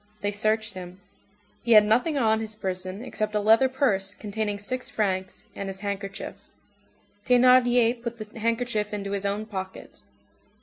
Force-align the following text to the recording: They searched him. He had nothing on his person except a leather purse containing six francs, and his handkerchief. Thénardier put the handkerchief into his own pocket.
They 0.21 0.31
searched 0.31 0.73
him. 0.73 0.99
He 1.61 1.73
had 1.73 1.85
nothing 1.85 2.17
on 2.17 2.39
his 2.39 2.55
person 2.55 3.03
except 3.05 3.35
a 3.35 3.39
leather 3.39 3.69
purse 3.69 4.15
containing 4.15 4.57
six 4.57 4.89
francs, 4.89 5.45
and 5.53 5.69
his 5.69 5.81
handkerchief. 5.81 6.33
Thénardier 7.27 8.01
put 8.01 8.17
the 8.17 8.39
handkerchief 8.39 8.93
into 8.95 9.11
his 9.11 9.27
own 9.27 9.45
pocket. 9.45 9.99